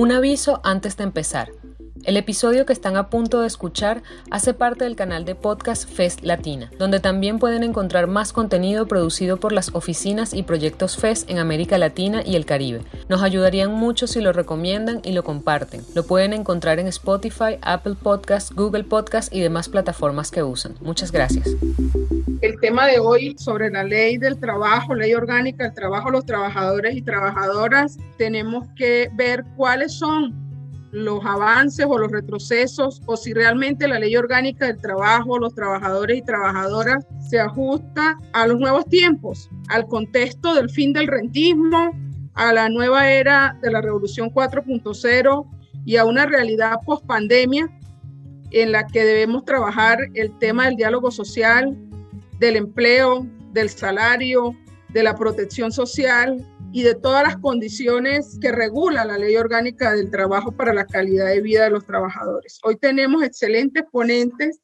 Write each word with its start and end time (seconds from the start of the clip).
Un 0.00 0.12
aviso 0.12 0.62
antes 0.64 0.96
de 0.96 1.04
empezar. 1.04 1.50
El 2.04 2.16
episodio 2.16 2.64
que 2.64 2.72
están 2.72 2.96
a 2.96 3.10
punto 3.10 3.42
de 3.42 3.46
escuchar 3.46 4.02
hace 4.30 4.54
parte 4.54 4.84
del 4.84 4.96
canal 4.96 5.26
de 5.26 5.34
podcast 5.34 5.88
Fest 5.88 6.22
Latina, 6.22 6.70
donde 6.78 6.98
también 6.98 7.38
pueden 7.38 7.62
encontrar 7.62 8.06
más 8.06 8.32
contenido 8.32 8.88
producido 8.88 9.36
por 9.36 9.52
las 9.52 9.74
oficinas 9.74 10.32
y 10.32 10.42
proyectos 10.42 10.96
Fest 10.96 11.28
en 11.30 11.38
América 11.38 11.76
Latina 11.76 12.22
y 12.24 12.36
el 12.36 12.46
Caribe. 12.46 12.80
Nos 13.08 13.22
ayudarían 13.22 13.72
mucho 13.72 14.06
si 14.06 14.22
lo 14.22 14.32
recomiendan 14.32 15.00
y 15.04 15.12
lo 15.12 15.24
comparten. 15.24 15.82
Lo 15.94 16.06
pueden 16.06 16.32
encontrar 16.32 16.78
en 16.78 16.86
Spotify, 16.86 17.58
Apple 17.60 17.96
Podcasts, 18.02 18.54
Google 18.54 18.84
Podcasts 18.84 19.34
y 19.34 19.40
demás 19.40 19.68
plataformas 19.68 20.30
que 20.30 20.42
usan. 20.42 20.74
Muchas 20.80 21.12
gracias. 21.12 21.48
El 22.40 22.58
tema 22.60 22.86
de 22.86 22.98
hoy 22.98 23.36
sobre 23.36 23.70
la 23.70 23.84
ley 23.84 24.16
del 24.16 24.40
trabajo, 24.40 24.94
ley 24.94 25.12
orgánica 25.12 25.64
del 25.64 25.74
trabajo, 25.74 26.10
los 26.10 26.24
trabajadores 26.24 26.96
y 26.96 27.02
trabajadoras, 27.02 27.98
tenemos 28.16 28.66
que 28.74 29.10
ver 29.14 29.44
cuáles 29.56 29.92
son 29.92 30.49
los 30.92 31.24
avances 31.24 31.86
o 31.88 31.98
los 31.98 32.10
retrocesos 32.10 33.00
o 33.06 33.16
si 33.16 33.32
realmente 33.32 33.86
la 33.86 33.98
ley 33.98 34.16
orgánica 34.16 34.66
del 34.66 34.80
trabajo, 34.80 35.38
los 35.38 35.54
trabajadores 35.54 36.18
y 36.18 36.22
trabajadoras 36.22 37.06
se 37.28 37.38
ajusta 37.38 38.18
a 38.32 38.46
los 38.46 38.58
nuevos 38.58 38.86
tiempos, 38.86 39.48
al 39.68 39.86
contexto 39.86 40.54
del 40.54 40.68
fin 40.70 40.92
del 40.92 41.06
rentismo, 41.06 41.92
a 42.34 42.52
la 42.52 42.68
nueva 42.68 43.10
era 43.10 43.56
de 43.62 43.70
la 43.70 43.80
revolución 43.80 44.30
4.0 44.30 45.46
y 45.84 45.96
a 45.96 46.04
una 46.04 46.26
realidad 46.26 46.78
post 46.84 47.04
pandemia 47.06 47.68
en 48.50 48.72
la 48.72 48.86
que 48.86 49.04
debemos 49.04 49.44
trabajar 49.44 49.98
el 50.14 50.36
tema 50.38 50.66
del 50.66 50.76
diálogo 50.76 51.10
social, 51.10 51.76
del 52.40 52.56
empleo, 52.56 53.26
del 53.52 53.68
salario, 53.68 54.56
de 54.88 55.04
la 55.04 55.14
protección 55.14 55.70
social 55.70 56.44
y 56.72 56.82
de 56.82 56.94
todas 56.94 57.24
las 57.24 57.36
condiciones 57.38 58.38
que 58.40 58.52
regula 58.52 59.04
la 59.04 59.18
ley 59.18 59.36
orgánica 59.36 59.92
del 59.92 60.10
trabajo 60.10 60.52
para 60.52 60.72
la 60.72 60.86
calidad 60.86 61.26
de 61.26 61.40
vida 61.40 61.64
de 61.64 61.70
los 61.70 61.84
trabajadores. 61.84 62.60
Hoy 62.62 62.76
tenemos 62.76 63.24
excelentes 63.24 63.84
ponentes. 63.90 64.60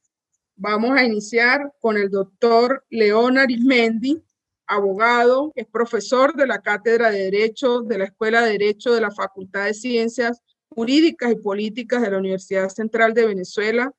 Vamos 0.55 0.97
a 0.97 1.05
iniciar 1.05 1.73
con 1.81 1.97
el 1.97 2.11
doctor 2.11 2.85
León 2.91 3.39
Arismendi, 3.39 4.23
abogado, 4.69 5.53
es 5.55 5.67
profesor 5.67 6.35
de 6.35 6.47
la 6.47 6.61
Cátedra 6.61 7.11
de 7.11 7.25
Derecho 7.31 7.83
de 7.83 7.99
la 7.99 8.05
Escuela 8.05 8.43
de 8.43 8.53
Derecho 8.53 8.95
de 8.95 9.01
la 9.01 9.11
Facultad 9.11 9.65
de 9.65 9.75
Ciencias 9.75 10.41
Jurídicas 10.69 11.33
y 11.33 11.37
Políticas 11.37 12.03
de 12.03 12.11
la 12.11 12.19
Universidad 12.19 12.69
Central 12.69 13.15
de 13.15 13.27
Venezuela, 13.27 13.93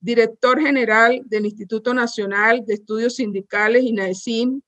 director 0.00 0.60
general 0.60 1.22
del 1.26 1.46
Instituto 1.46 1.94
Nacional 1.94 2.64
de 2.66 2.74
Estudios 2.74 3.16
Sindicales, 3.16 3.84
INAESIN, 3.84 4.62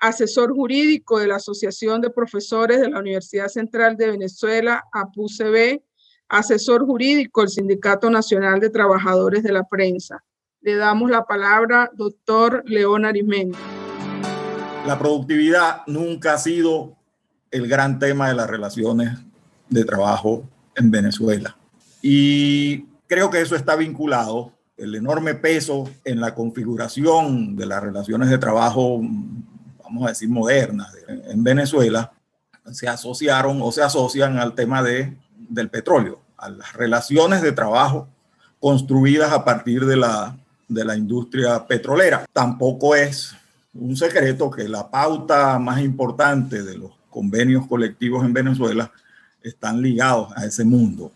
asesor 0.00 0.54
jurídico 0.54 1.18
de 1.18 1.26
la 1.26 1.36
Asociación 1.36 2.00
de 2.00 2.10
Profesores 2.10 2.80
de 2.80 2.90
la 2.90 3.00
Universidad 3.00 3.48
Central 3.48 3.96
de 3.96 4.10
Venezuela, 4.10 4.84
APUCB, 4.92 5.80
asesor 6.28 6.84
jurídico 6.84 7.40
del 7.40 7.50
Sindicato 7.50 8.10
Nacional 8.10 8.60
de 8.60 8.70
Trabajadores 8.70 9.42
de 9.42 9.52
la 9.52 9.64
Prensa. 9.64 10.22
Le 10.60 10.76
damos 10.76 11.10
la 11.10 11.24
palabra, 11.24 11.90
doctor 11.94 12.62
León 12.66 13.04
Arismendi. 13.04 13.58
La 14.86 14.98
productividad 14.98 15.82
nunca 15.86 16.34
ha 16.34 16.38
sido 16.38 16.96
el 17.50 17.66
gran 17.66 17.98
tema 17.98 18.28
de 18.28 18.34
las 18.34 18.48
relaciones 18.48 19.18
de 19.68 19.84
trabajo 19.84 20.44
en 20.76 20.90
Venezuela. 20.90 21.56
Y 22.02 22.84
creo 23.06 23.30
que 23.30 23.40
eso 23.40 23.56
está 23.56 23.76
vinculado, 23.76 24.52
el 24.76 24.94
enorme 24.94 25.34
peso 25.34 25.90
en 26.04 26.20
la 26.20 26.34
configuración 26.34 27.56
de 27.56 27.66
las 27.66 27.82
relaciones 27.82 28.30
de 28.30 28.38
trabajo 28.38 29.00
vamos 29.88 30.04
a 30.04 30.08
decir, 30.10 30.28
modernas 30.28 30.94
en 31.08 31.42
Venezuela, 31.42 32.12
se 32.70 32.86
asociaron 32.86 33.60
o 33.62 33.72
se 33.72 33.82
asocian 33.82 34.38
al 34.38 34.54
tema 34.54 34.82
de, 34.82 35.16
del 35.48 35.70
petróleo, 35.70 36.20
a 36.36 36.50
las 36.50 36.74
relaciones 36.74 37.40
de 37.40 37.52
trabajo 37.52 38.08
construidas 38.60 39.32
a 39.32 39.44
partir 39.44 39.86
de 39.86 39.96
la, 39.96 40.36
de 40.68 40.84
la 40.84 40.96
industria 40.96 41.66
petrolera. 41.66 42.26
Tampoco 42.32 42.94
es 42.94 43.34
un 43.72 43.96
secreto 43.96 44.50
que 44.50 44.68
la 44.68 44.90
pauta 44.90 45.58
más 45.58 45.80
importante 45.80 46.62
de 46.62 46.76
los 46.76 46.92
convenios 47.08 47.66
colectivos 47.66 48.24
en 48.24 48.34
Venezuela 48.34 48.92
están 49.42 49.80
ligados 49.80 50.30
a 50.36 50.44
ese 50.44 50.64
mundo. 50.64 51.12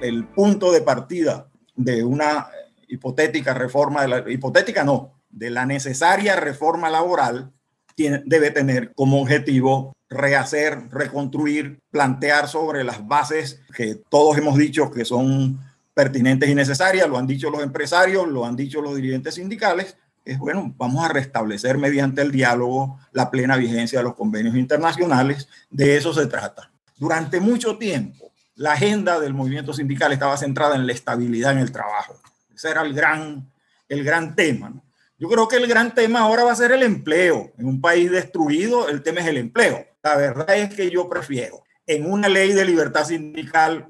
El 0.00 0.24
punto 0.24 0.72
de 0.72 0.80
partida 0.80 1.46
de 1.76 2.02
una 2.02 2.48
hipotética 2.88 3.54
reforma, 3.54 4.02
de 4.02 4.08
la, 4.08 4.30
hipotética 4.30 4.82
no, 4.82 5.12
de 5.36 5.50
la 5.50 5.66
necesaria 5.66 6.34
reforma 6.34 6.88
laboral 6.88 7.52
tiene, 7.94 8.22
debe 8.24 8.50
tener 8.50 8.92
como 8.94 9.20
objetivo 9.20 9.94
rehacer, 10.08 10.88
reconstruir, 10.90 11.78
plantear 11.90 12.48
sobre 12.48 12.84
las 12.84 13.06
bases 13.06 13.60
que 13.76 13.96
todos 14.08 14.38
hemos 14.38 14.56
dicho 14.56 14.90
que 14.90 15.04
son 15.04 15.60
pertinentes 15.92 16.48
y 16.48 16.54
necesarias, 16.54 17.08
lo 17.08 17.18
han 17.18 17.26
dicho 17.26 17.50
los 17.50 17.62
empresarios, 17.62 18.26
lo 18.26 18.46
han 18.46 18.56
dicho 18.56 18.80
los 18.80 18.96
dirigentes 18.96 19.34
sindicales, 19.34 19.96
es 20.24 20.38
bueno, 20.38 20.74
vamos 20.76 21.04
a 21.04 21.08
restablecer 21.08 21.76
mediante 21.76 22.22
el 22.22 22.32
diálogo 22.32 22.98
la 23.12 23.30
plena 23.30 23.56
vigencia 23.56 23.98
de 23.98 24.04
los 24.04 24.14
convenios 24.14 24.56
internacionales, 24.56 25.48
de 25.70 25.96
eso 25.96 26.14
se 26.14 26.26
trata. 26.26 26.70
Durante 26.96 27.40
mucho 27.40 27.76
tiempo, 27.76 28.32
la 28.54 28.72
agenda 28.72 29.20
del 29.20 29.34
movimiento 29.34 29.74
sindical 29.74 30.12
estaba 30.12 30.36
centrada 30.38 30.76
en 30.76 30.86
la 30.86 30.92
estabilidad 30.92 31.52
en 31.52 31.58
el 31.58 31.72
trabajo. 31.72 32.18
Ese 32.54 32.70
era 32.70 32.82
el 32.82 32.94
gran, 32.94 33.50
el 33.88 34.02
gran 34.02 34.34
tema. 34.34 34.70
¿no? 34.70 34.85
Yo 35.18 35.28
creo 35.28 35.48
que 35.48 35.56
el 35.56 35.66
gran 35.66 35.94
tema 35.94 36.20
ahora 36.20 36.44
va 36.44 36.52
a 36.52 36.56
ser 36.56 36.72
el 36.72 36.82
empleo. 36.82 37.52
En 37.56 37.66
un 37.66 37.80
país 37.80 38.10
destruido, 38.10 38.88
el 38.88 39.02
tema 39.02 39.20
es 39.20 39.26
el 39.26 39.38
empleo. 39.38 39.86
La 40.02 40.16
verdad 40.16 40.56
es 40.56 40.74
que 40.74 40.90
yo 40.90 41.08
prefiero 41.08 41.62
en 41.86 42.10
una 42.10 42.28
ley 42.28 42.52
de 42.52 42.64
libertad 42.64 43.06
sindical 43.06 43.88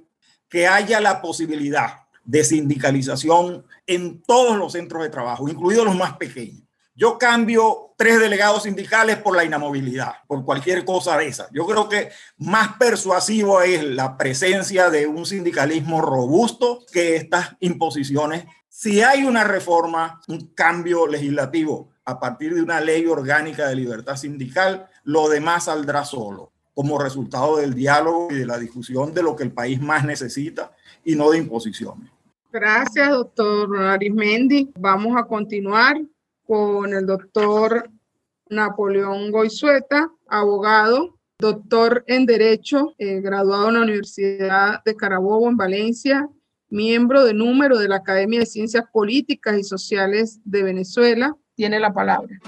que 0.49 0.69
haya 0.69 1.01
la 1.01 1.21
posibilidad 1.21 2.07
de 2.25 2.45
sindicalización 2.45 3.65
en 3.87 4.23
todos 4.23 4.57
los 4.57 4.73
centros 4.73 5.03
de 5.03 5.09
trabajo, 5.09 5.49
incluidos 5.49 5.85
los 5.85 5.97
más 5.97 6.17
pequeños. 6.17 6.63
Yo 6.95 7.19
cambio 7.19 7.95
tres 7.99 8.19
delegados 8.21 8.63
sindicales 8.63 9.19
por 9.19 9.37
la 9.37 9.45
inamovilidad, 9.45 10.15
por 10.27 10.45
cualquier 10.45 10.85
cosa 10.85 11.19
de 11.19 11.29
esa. 11.29 11.49
Yo 11.53 11.67
creo 11.67 11.89
que 11.89 12.11
más 12.39 12.77
persuasivo 12.79 13.61
es 13.63 13.85
la 13.85 14.17
presencia 14.17 14.91
de 14.91 15.07
un 15.07 15.27
sindicalismo 15.27 16.01
robusto 16.01 16.85
que 16.93 17.17
estas 17.17 17.57
imposiciones 17.61 18.47
si 18.77 19.01
hay 19.01 19.25
una 19.25 19.43
reforma, 19.43 20.21
un 20.29 20.49
cambio 20.49 21.07
legislativo 21.07 21.93
a 22.05 22.21
partir 22.21 22.55
de 22.55 22.61
una 22.61 22.79
ley 22.79 23.07
orgánica 23.07 23.69
de 23.69 23.75
libertad 23.75 24.17
sindical, 24.17 24.87
lo 25.03 25.31
demás 25.31 25.65
saldrá 25.65 26.05
solo 26.05 26.53
como 26.75 26.99
resultado 26.99 27.57
del 27.57 27.73
diálogo 27.73 28.29
y 28.31 28.35
de 28.35 28.45
la 28.45 28.59
discusión 28.59 29.15
de 29.15 29.23
lo 29.23 29.35
que 29.35 29.45
el 29.45 29.53
país 29.53 29.81
más 29.81 30.05
necesita 30.05 30.73
y 31.03 31.15
no 31.15 31.31
de 31.31 31.39
imposiciones. 31.39 32.11
Gracias, 32.53 33.09
doctor 33.09 33.79
Arismendi. 33.79 34.71
Vamos 34.79 35.17
a 35.17 35.25
continuar 35.25 35.97
con 36.47 36.93
el 36.93 37.07
doctor 37.07 37.89
Napoleón 38.51 39.31
Goizueta, 39.33 40.11
abogado, 40.29 41.17
doctor 41.39 42.05
en 42.07 42.27
Derecho, 42.27 42.93
eh, 42.99 43.23
graduado 43.23 43.69
en 43.69 43.75
la 43.75 43.81
Universidad 43.81 44.85
de 44.85 44.95
Carabobo 44.95 45.49
en 45.49 45.57
Valencia 45.57 46.29
miembro 46.69 47.25
de 47.25 47.35
número 47.35 47.79
de 47.79 47.89
la 47.89 47.97
Academia 47.97 48.41
de 48.41 48.47
Ciencias 48.47 48.85
Políticas 48.93 49.59
y 49.59 49.65
Sociales 49.65 50.41
de 50.45 50.63
Venezuela, 50.63 51.37
tiene 51.55 51.81
la 51.81 51.93
palabra. 51.93 52.39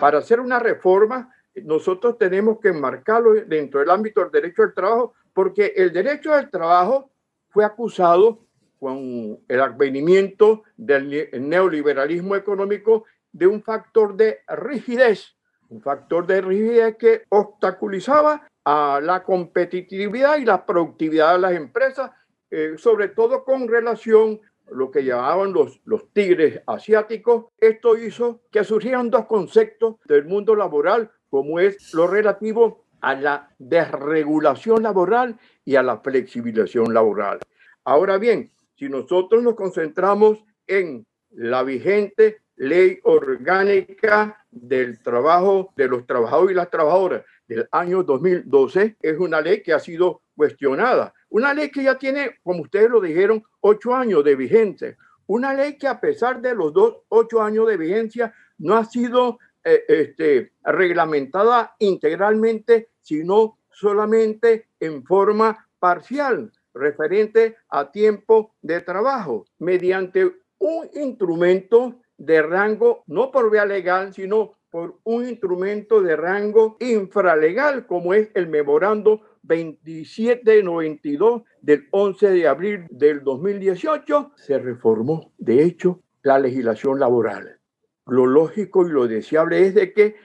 Para 0.00 0.18
hacer 0.18 0.40
una 0.40 0.58
reforma, 0.58 1.32
nosotros 1.62 2.18
tenemos 2.18 2.58
que 2.60 2.68
enmarcarlo 2.68 3.34
dentro 3.34 3.80
del 3.80 3.90
ámbito 3.90 4.20
del 4.20 4.30
derecho 4.30 4.62
al 4.62 4.74
trabajo, 4.74 5.14
porque 5.32 5.72
el 5.76 5.92
derecho 5.92 6.32
al 6.32 6.50
trabajo 6.50 7.10
fue 7.48 7.64
acusado 7.64 8.40
con 8.78 9.38
el 9.48 9.60
advenimiento 9.60 10.64
del 10.76 11.30
neoliberalismo 11.32 12.36
económico 12.36 13.04
de 13.32 13.46
un 13.46 13.62
factor 13.62 14.16
de 14.16 14.40
rigidez, 14.48 15.36
un 15.68 15.80
factor 15.80 16.26
de 16.26 16.40
rigidez 16.40 16.96
que 16.96 17.22
obstaculizaba 17.30 18.46
a 18.64 19.00
la 19.02 19.22
competitividad 19.22 20.38
y 20.38 20.44
la 20.44 20.66
productividad 20.66 21.34
de 21.34 21.38
las 21.38 21.52
empresas 21.52 22.10
eh, 22.50 22.74
sobre 22.76 23.08
todo 23.08 23.44
con 23.44 23.68
relación 23.68 24.40
a 24.66 24.74
lo 24.74 24.90
que 24.90 25.04
llamaban 25.04 25.52
los, 25.52 25.80
los 25.84 26.12
tigres 26.12 26.60
asiáticos. 26.66 27.46
Esto 27.58 27.96
hizo 27.96 28.42
que 28.50 28.64
surgieran 28.64 29.10
dos 29.10 29.26
conceptos 29.26 29.96
del 30.06 30.24
mundo 30.24 30.54
laboral, 30.54 31.10
como 31.28 31.60
es 31.60 31.92
lo 31.94 32.06
relativo 32.06 32.84
a 33.00 33.14
la 33.14 33.50
desregulación 33.58 34.82
laboral 34.82 35.38
y 35.64 35.76
a 35.76 35.82
la 35.82 35.98
flexibilización 35.98 36.94
laboral. 36.94 37.40
Ahora 37.84 38.16
bien, 38.16 38.50
si 38.76 38.88
nosotros 38.88 39.42
nos 39.42 39.54
concentramos 39.54 40.42
en 40.66 41.06
la 41.30 41.62
vigente 41.62 42.40
ley 42.56 42.98
orgánica 43.02 44.44
del 44.50 45.02
trabajo 45.02 45.72
de 45.76 45.88
los 45.88 46.06
trabajadores 46.06 46.52
y 46.52 46.56
las 46.56 46.70
trabajadoras 46.70 47.24
del 47.46 47.68
año 47.72 48.02
2012, 48.02 48.96
es 49.00 49.18
una 49.18 49.40
ley 49.40 49.62
que 49.62 49.72
ha 49.72 49.80
sido 49.80 50.22
cuestionada 50.34 51.14
una 51.34 51.52
ley 51.52 51.68
que 51.68 51.82
ya 51.82 51.98
tiene, 51.98 52.38
como 52.44 52.62
ustedes 52.62 52.88
lo 52.88 53.00
dijeron, 53.00 53.42
ocho 53.60 53.92
años 53.92 54.22
de 54.22 54.36
vigencia. 54.36 54.96
Una 55.26 55.52
ley 55.52 55.76
que 55.76 55.88
a 55.88 55.98
pesar 55.98 56.40
de 56.40 56.54
los 56.54 56.72
dos, 56.72 56.98
ocho 57.08 57.42
años 57.42 57.66
de 57.66 57.76
vigencia, 57.76 58.32
no 58.58 58.76
ha 58.76 58.84
sido 58.84 59.40
eh, 59.64 59.82
este, 59.88 60.52
reglamentada 60.62 61.74
integralmente, 61.80 62.90
sino 63.00 63.58
solamente 63.68 64.68
en 64.78 65.04
forma 65.04 65.68
parcial, 65.80 66.52
referente 66.72 67.56
a 67.68 67.90
tiempo 67.90 68.54
de 68.62 68.80
trabajo, 68.82 69.44
mediante 69.58 70.36
un 70.58 70.88
instrumento 70.94 72.00
de 72.16 72.42
rango, 72.42 73.02
no 73.08 73.32
por 73.32 73.50
vía 73.50 73.66
legal, 73.66 74.14
sino 74.14 74.52
por 74.74 74.98
un 75.04 75.28
instrumento 75.28 76.02
de 76.02 76.16
rango 76.16 76.76
infralegal, 76.80 77.86
como 77.86 78.12
es 78.12 78.30
el 78.34 78.48
memorando 78.48 79.20
2792 79.44 81.42
del 81.62 81.86
11 81.92 82.30
de 82.30 82.48
abril 82.48 82.86
del 82.90 83.22
2018, 83.22 84.32
se 84.34 84.58
reformó, 84.58 85.32
de 85.38 85.62
hecho, 85.62 86.02
la 86.22 86.40
legislación 86.40 86.98
laboral. 86.98 87.60
Lo 88.04 88.26
lógico 88.26 88.84
y 88.84 88.90
lo 88.90 89.06
deseable 89.06 89.64
es 89.64 89.76
de 89.76 89.92
que 89.92 90.16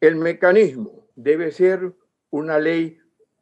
el 0.00 0.14
mecanismo 0.14 1.08
debe 1.16 1.50
ser 1.50 1.92
una 2.30 2.60
ley 2.60 3.00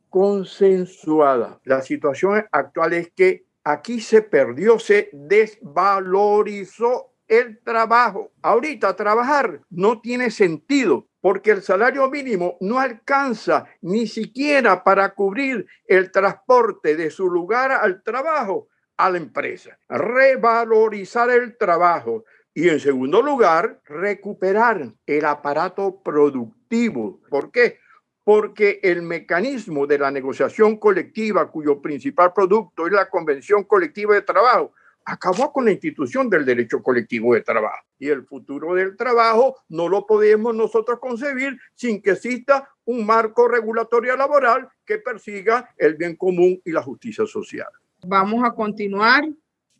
consensuada. 0.09 1.61
La 1.65 1.83
situación 1.83 2.43
actual 2.51 2.95
es 2.95 3.13
que 3.15 3.45
aquí 3.65 4.01
se 4.01 4.23
perdió, 4.23 4.79
se 4.79 5.11
desvalorizó 5.13 7.11
el 7.29 7.61
trabajo. 7.63 8.33
Ahorita 8.43 8.95
trabajar 8.97 9.61
no 9.71 10.01
tiene 10.01 10.31
sentido 10.31 11.09
porque 11.21 11.53
el 11.53 11.63
salario 11.63 12.11
mínimo 12.11 12.59
no 12.61 12.79
alcanza 12.79 13.67
ni 13.81 14.07
siquiera 14.07 14.85
para 14.85 15.15
cubrir 15.15 15.67
el 15.87 16.11
transporte 16.11 16.97
de 16.97 17.11
su 17.11 17.31
lugar 17.31 17.73
al 17.73 18.03
trabajo 18.03 18.69
a 18.97 19.11
la 19.11 19.19
empresa. 19.19 19.79
Revalorizar 19.89 21.31
el 21.31 21.57
trabajo 21.57 22.25
y 22.53 22.69
en 22.69 22.79
segundo 22.79 23.21
lugar, 23.21 23.81
recuperar 23.85 24.93
el 25.07 25.25
aparato 25.25 26.01
productivo. 26.03 27.21
¿Por 27.29 27.51
qué? 27.51 27.79
Porque 28.23 28.79
el 28.83 29.03
mecanismo 29.03 29.87
de 29.89 29.99
la 29.99 30.11
negociación 30.13 30.77
colectiva, 30.77 31.51
cuyo 31.51 31.83
principal 31.83 32.33
producto 32.33 32.87
es 32.87 32.93
la 32.93 33.09
Convención 33.09 33.65
Colectiva 33.65 34.15
de 34.15 34.23
Trabajo, 34.23 34.73
acabó 35.05 35.53
con 35.53 35.67
la 35.67 35.73
institución 35.73 36.31
del 36.31 36.45
derecho 36.45 36.83
colectivo 36.83 37.35
de 37.35 37.43
trabajo. 37.43 37.85
Y 37.99 38.09
el 38.09 38.25
futuro 38.25 38.75
del 38.75 38.97
trabajo 38.97 39.57
no 39.69 39.89
lo 39.89 40.07
podemos 40.07 40.55
nosotros 40.55 40.99
concebir 41.01 41.59
sin 41.75 42.01
que 42.01 42.13
exista 42.13 42.69
un 42.85 43.05
marco 43.05 43.49
regulatorio 43.49 44.17
laboral 44.17 44.69
que 44.85 44.99
persiga 44.99 45.71
el 45.77 45.95
bien 45.95 46.17
común 46.17 46.61
y 46.65 46.73
la 46.73 46.83
justicia 46.83 47.27
social. 47.27 47.69
Vamos 48.07 48.45
a 48.45 48.55
continuar. 48.55 49.25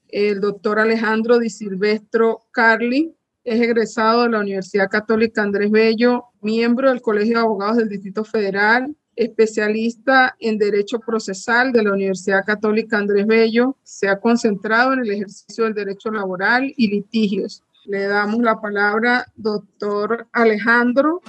El 0.09 0.41
doctor 0.41 0.79
Alejandro 0.79 1.39
Di 1.39 1.51
Silvestro 1.51 2.43
Carli 2.51 3.15
es 3.43 3.61
egresado 3.61 4.23
de 4.23 4.31
la 4.31 4.41
Universidad 4.41 4.89
Católica 4.89 5.43
Andrés 5.43 5.71
Bello, 5.71 6.27
miembro 6.41 6.89
del 6.89 7.03
Colegio 7.03 7.35
de 7.35 7.45
Abogados 7.45 7.77
del 7.77 7.89
Distrito 7.89 8.25
Federal, 8.25 8.95
especialista 9.17 10.37
en 10.39 10.59
Derecho 10.59 10.99
Procesal 11.01 11.73
de 11.73 11.83
la 11.83 11.93
Universidad 11.93 12.45
Católica 12.45 12.99
Andrés 12.99 13.27
Bello. 13.27 13.77
Se 13.83 14.09
ha 14.09 14.21
concentrado 14.21 14.93
en 14.93 15.01
el 15.01 15.11
ejercicio 15.11 15.65
del 15.65 15.75
derecho 15.75 16.11
laboral 16.11 16.73
y 16.77 16.89
litigios. 16.89 17.63
Le 17.85 18.05
damos 18.05 18.41
la 18.41 18.61
palabra, 18.61 19.27
doctor 19.37 20.27
Alejandro. 20.33 21.21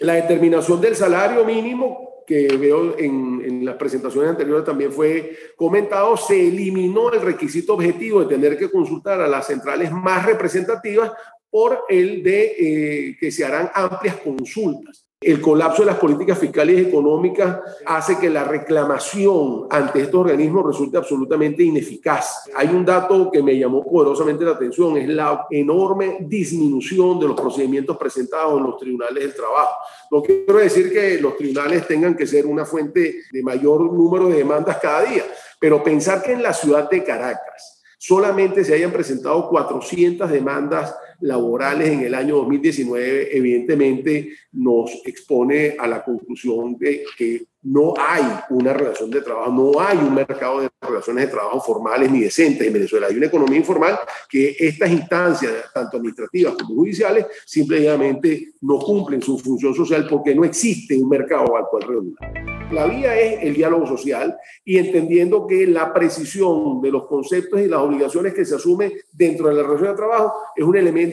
La 0.00 0.14
determinación 0.14 0.80
del 0.80 0.96
salario 0.96 1.44
mínimo 1.44 2.12
que 2.26 2.56
veo 2.56 2.98
en, 2.98 3.64
las 3.64 3.76
presentaciones 3.76 4.30
anteriores 4.30 4.64
también 4.64 4.92
fue 4.92 5.36
comentado, 5.56 6.16
se 6.16 6.48
eliminó 6.48 7.12
el 7.12 7.20
requisito 7.20 7.74
objetivo 7.74 8.20
de 8.20 8.34
tener 8.34 8.58
que 8.58 8.70
consultar 8.70 9.20
a 9.20 9.28
las 9.28 9.46
centrales 9.46 9.90
más 9.92 10.26
representativas 10.26 11.12
por 11.50 11.84
el 11.88 12.22
de 12.22 12.44
eh, 12.58 13.16
que 13.20 13.30
se 13.30 13.44
harán 13.44 13.70
amplias 13.74 14.16
consultas. 14.16 15.01
El 15.22 15.40
colapso 15.40 15.82
de 15.82 15.86
las 15.86 15.98
políticas 15.98 16.38
fiscales 16.38 16.78
y 16.78 16.88
económicas 16.88 17.60
hace 17.86 18.18
que 18.18 18.28
la 18.28 18.44
reclamación 18.44 19.66
ante 19.70 20.02
estos 20.02 20.20
organismos 20.20 20.66
resulte 20.66 20.96
absolutamente 20.96 21.62
ineficaz. 21.62 22.50
Hay 22.56 22.68
un 22.68 22.84
dato 22.84 23.30
que 23.30 23.42
me 23.42 23.56
llamó 23.56 23.84
poderosamente 23.84 24.44
la 24.44 24.52
atención, 24.52 24.96
es 24.96 25.08
la 25.08 25.46
enorme 25.50 26.18
disminución 26.20 27.20
de 27.20 27.28
los 27.28 27.40
procedimientos 27.40 27.96
presentados 27.96 28.58
en 28.58 28.64
los 28.64 28.76
tribunales 28.78 29.22
del 29.22 29.34
trabajo. 29.34 29.76
No 30.10 30.22
quiero 30.22 30.58
decir 30.58 30.92
que 30.92 31.20
los 31.20 31.36
tribunales 31.36 31.86
tengan 31.86 32.16
que 32.16 32.26
ser 32.26 32.46
una 32.46 32.64
fuente 32.64 33.22
de 33.30 33.42
mayor 33.42 33.80
número 33.92 34.28
de 34.28 34.38
demandas 34.38 34.78
cada 34.78 35.02
día, 35.02 35.24
pero 35.58 35.82
pensar 35.82 36.22
que 36.22 36.32
en 36.32 36.42
la 36.42 36.52
ciudad 36.52 36.90
de 36.90 37.04
Caracas 37.04 37.82
solamente 37.98 38.64
se 38.64 38.74
hayan 38.74 38.90
presentado 38.90 39.48
400 39.48 40.28
demandas 40.28 40.92
laborales 41.22 41.88
en 41.88 42.00
el 42.00 42.14
año 42.14 42.36
2019, 42.36 43.36
evidentemente 43.36 44.32
nos 44.52 44.90
expone 45.04 45.76
a 45.78 45.86
la 45.86 46.04
conclusión 46.04 46.76
de 46.76 47.04
que 47.16 47.46
no 47.62 47.94
hay 47.96 48.24
una 48.50 48.72
relación 48.72 49.08
de 49.10 49.20
trabajo, 49.20 49.52
no 49.52 49.80
hay 49.80 49.96
un 49.98 50.14
mercado 50.14 50.60
de 50.60 50.70
relaciones 50.80 51.26
de 51.26 51.30
trabajo 51.30 51.60
formales 51.60 52.10
ni 52.10 52.20
decentes 52.20 52.66
en 52.66 52.72
Venezuela. 52.72 53.06
Hay 53.06 53.16
una 53.16 53.26
economía 53.26 53.58
informal 53.58 53.98
que 54.28 54.56
estas 54.58 54.90
instancias, 54.90 55.52
tanto 55.72 55.96
administrativas 55.96 56.54
como 56.54 56.74
judiciales, 56.74 57.26
simplemente 57.46 58.54
no 58.62 58.78
cumplen 58.78 59.22
su 59.22 59.38
función 59.38 59.74
social 59.74 60.06
porque 60.08 60.34
no 60.34 60.44
existe 60.44 60.96
un 60.96 61.08
mercado 61.08 61.56
al 61.56 61.66
cual 61.70 61.82
regular. 61.82 62.52
La 62.72 62.86
vía 62.86 63.20
es 63.20 63.42
el 63.42 63.54
diálogo 63.54 63.86
social 63.86 64.34
y 64.64 64.78
entendiendo 64.78 65.46
que 65.46 65.66
la 65.66 65.92
precisión 65.92 66.80
de 66.80 66.90
los 66.90 67.06
conceptos 67.06 67.60
y 67.60 67.68
las 67.68 67.80
obligaciones 67.80 68.32
que 68.32 68.46
se 68.46 68.54
asumen 68.54 68.94
dentro 69.12 69.48
de 69.48 69.54
la 69.54 69.62
relación 69.62 69.90
de 69.90 69.96
trabajo 69.96 70.32
es 70.56 70.64
un 70.64 70.76
elemento 70.76 71.11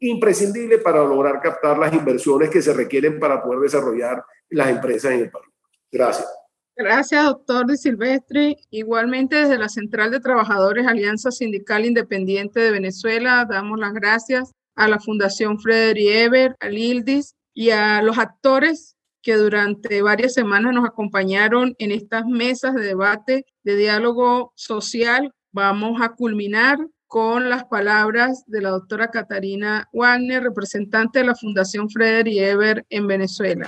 imprescindible 0.00 0.78
para 0.78 1.04
lograr 1.04 1.40
captar 1.40 1.78
las 1.78 1.92
inversiones 1.92 2.50
que 2.50 2.62
se 2.62 2.72
requieren 2.72 3.18
para 3.18 3.42
poder 3.42 3.60
desarrollar 3.60 4.24
las 4.50 4.68
empresas 4.68 5.12
en 5.12 5.20
el 5.20 5.30
país. 5.30 5.46
Gracias. 5.90 6.28
Gracias, 6.76 7.24
doctor 7.24 7.66
de 7.66 7.76
Silvestre. 7.76 8.56
Igualmente, 8.70 9.34
desde 9.34 9.58
la 9.58 9.68
Central 9.68 10.12
de 10.12 10.20
Trabajadores 10.20 10.86
Alianza 10.86 11.32
Sindical 11.32 11.84
Independiente 11.84 12.60
de 12.60 12.70
Venezuela, 12.70 13.44
damos 13.50 13.80
las 13.80 13.92
gracias 13.92 14.52
a 14.76 14.86
la 14.86 15.00
Fundación 15.00 15.58
Frederick 15.58 16.08
Eber, 16.08 16.56
a 16.60 16.68
Lildis 16.68 17.34
y 17.52 17.70
a 17.70 18.00
los 18.00 18.16
actores 18.18 18.96
que 19.22 19.34
durante 19.34 20.02
varias 20.02 20.34
semanas 20.34 20.72
nos 20.72 20.86
acompañaron 20.86 21.74
en 21.80 21.90
estas 21.90 22.24
mesas 22.26 22.74
de 22.76 22.82
debate, 22.82 23.44
de 23.64 23.76
diálogo 23.76 24.52
social. 24.54 25.32
Vamos 25.50 26.00
a 26.00 26.10
culminar 26.10 26.78
con 27.08 27.48
las 27.48 27.64
palabras 27.64 28.44
de 28.46 28.60
la 28.60 28.68
doctora 28.70 29.10
Catarina 29.10 29.88
Wagner, 29.92 30.42
representante 30.42 31.20
de 31.20 31.24
la 31.24 31.34
Fundación 31.34 31.88
Frederick 31.90 32.38
Eber 32.38 32.86
en 32.90 33.06
Venezuela. 33.06 33.66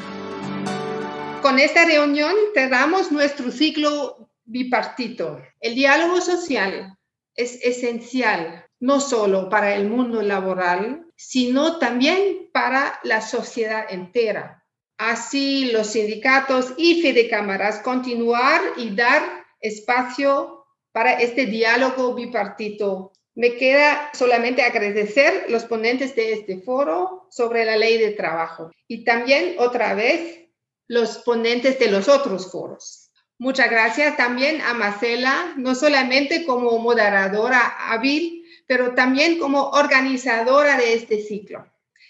Con 1.40 1.58
esta 1.58 1.86
reunión 1.86 2.34
cerramos 2.54 3.10
nuestro 3.10 3.50
ciclo 3.50 4.30
bipartito. 4.44 5.40
El 5.58 5.74
diálogo 5.74 6.20
social 6.20 6.96
es 7.34 7.58
esencial 7.64 8.66
no 8.78 9.00
solo 9.00 9.48
para 9.48 9.74
el 9.74 9.88
mundo 9.88 10.20
laboral, 10.22 11.06
sino 11.16 11.78
también 11.78 12.50
para 12.52 12.98
la 13.04 13.22
sociedad 13.22 13.86
entera. 13.88 14.64
Así 14.98 15.70
los 15.72 15.88
sindicatos 15.88 16.74
y 16.76 17.00
fedecámaras 17.00 17.80
continuar 17.80 18.60
y 18.76 18.94
dar 18.94 19.22
espacio 19.60 20.66
para 20.92 21.12
este 21.14 21.46
diálogo 21.46 22.14
bipartito. 22.14 23.12
Me 23.34 23.56
queda 23.56 24.10
solamente 24.12 24.62
agradecer 24.62 25.46
los 25.48 25.64
ponentes 25.64 26.16
de 26.16 26.32
este 26.32 26.60
foro 26.60 27.28
sobre 27.30 27.64
la 27.64 27.76
ley 27.76 27.96
de 27.98 28.10
trabajo 28.10 28.70
y 28.88 29.04
también 29.04 29.54
otra 29.58 29.94
vez 29.94 30.48
los 30.88 31.18
ponentes 31.18 31.78
de 31.78 31.90
los 31.90 32.08
otros 32.08 32.50
foros. 32.50 33.10
Muchas 33.38 33.70
gracias 33.70 34.16
también 34.16 34.60
a 34.60 34.74
Marcela, 34.74 35.54
no 35.56 35.74
solamente 35.74 36.44
como 36.44 36.78
moderadora 36.78 37.60
hábil, 37.90 38.44
pero 38.66 38.94
también 38.94 39.38
como 39.38 39.70
organizadora 39.70 40.76
de 40.76 40.94
este 40.94 41.22
ciclo. 41.22 41.66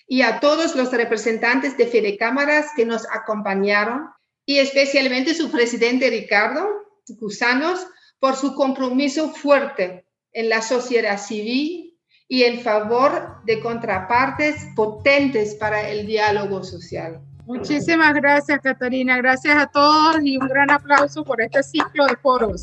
Y 0.08 0.22
a 0.22 0.40
todos 0.40 0.74
los 0.74 0.90
representantes 0.90 1.76
de 1.76 1.86
Fede 1.86 2.16
Cámaras 2.16 2.70
que 2.74 2.84
nos 2.84 3.06
acompañaron 3.10 4.08
y 4.44 4.58
especialmente 4.58 5.34
su 5.34 5.50
presidente 5.50 6.10
Ricardo 6.10 6.66
Gusanos 7.06 7.86
por 8.18 8.34
su 8.34 8.54
compromiso 8.54 9.30
fuerte 9.30 10.04
en 10.32 10.48
la 10.48 10.62
sociedad 10.62 11.18
civil 11.18 11.98
y 12.28 12.44
en 12.44 12.60
favor 12.60 13.44
de 13.44 13.60
contrapartes 13.60 14.68
potentes 14.76 15.56
para 15.56 15.88
el 15.88 16.06
diálogo 16.06 16.62
social. 16.62 17.20
Muchísimas 17.46 18.14
gracias, 18.14 18.60
Catarina. 18.60 19.16
Gracias 19.16 19.56
a 19.56 19.66
todos 19.66 20.18
y 20.22 20.36
un 20.36 20.46
gran 20.46 20.70
aplauso 20.70 21.24
por 21.24 21.40
este 21.40 21.62
ciclo 21.64 22.06
de 22.06 22.16
foros. 22.16 22.62